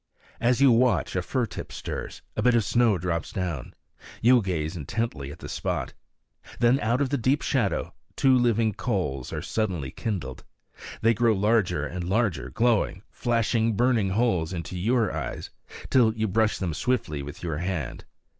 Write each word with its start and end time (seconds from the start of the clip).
As 0.39 0.59
you 0.61 0.71
watch, 0.71 1.15
a 1.15 1.21
fir 1.21 1.45
tip 1.45 1.71
stirs; 1.71 2.23
a 2.35 2.41
bit 2.41 2.55
of 2.55 2.63
snow 2.63 2.97
drops 2.97 3.31
down. 3.31 3.75
You 4.19 4.41
gaze 4.41 4.75
intently 4.75 5.31
at 5.31 5.37
the 5.37 5.47
spot. 5.47 5.93
Then 6.59 6.79
out 6.79 7.01
of 7.01 7.09
the 7.09 7.19
deep 7.19 7.43
shadow 7.43 7.93
two 8.15 8.35
living 8.35 8.73
coals 8.73 9.31
are 9.31 9.43
suddenly 9.43 9.91
kindled. 9.91 10.43
They 11.03 11.13
grow 11.13 11.33
larger 11.35 11.85
and 11.85 12.09
larger, 12.09 12.49
glowing, 12.49 13.03
flashing, 13.11 13.75
burning 13.75 14.09
holes 14.09 14.53
into 14.53 14.75
your 14.75 15.15
eyes 15.15 15.51
till 15.91 16.15
you 16.15 16.27
brush 16.27 16.57
them 16.57 16.73
swiftly 16.73 17.21
with 17.21 17.43
your 17.43 17.57
hand. 17.59 18.05